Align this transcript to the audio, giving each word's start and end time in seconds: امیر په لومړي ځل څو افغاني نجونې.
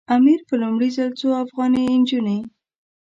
امیر 0.15 0.39
په 0.49 0.55
لومړي 0.61 0.89
ځل 0.97 1.09
څو 1.19 1.27
افغاني 1.43 1.83
نجونې. 2.01 2.39